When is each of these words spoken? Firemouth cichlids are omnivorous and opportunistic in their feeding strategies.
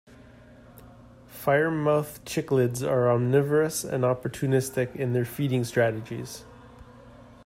Firemouth 1.29 2.21
cichlids 2.25 2.81
are 2.81 3.11
omnivorous 3.11 3.83
and 3.83 4.03
opportunistic 4.03 4.95
in 4.95 5.13
their 5.13 5.25
feeding 5.25 5.63
strategies. 5.63 6.43